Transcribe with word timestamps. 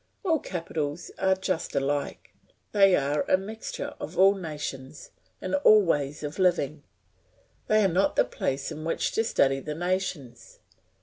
All 0.25 0.39
capitals 0.39 1.11
are 1.19 1.35
just 1.35 1.75
alike, 1.75 2.31
they 2.71 2.95
are 2.95 3.21
a 3.29 3.37
mixture 3.37 3.93
of 3.99 4.17
all 4.17 4.33
nations 4.33 5.11
and 5.39 5.53
all 5.53 5.83
ways 5.83 6.23
of 6.23 6.39
living; 6.39 6.81
they 7.67 7.83
are 7.83 7.87
not 7.87 8.15
the 8.15 8.25
place 8.25 8.71
in 8.71 8.83
which 8.83 9.11
to 9.11 9.23
study 9.23 9.59
the 9.59 9.75
nations. 9.75 10.57